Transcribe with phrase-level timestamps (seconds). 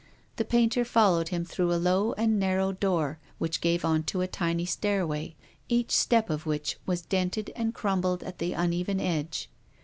[0.37, 4.27] The painter followed him through a low and narrow door which gave on to a
[4.27, 5.35] tiny stairway,
[5.69, 9.47] each step of which was dented and crumbled at the uneven edge.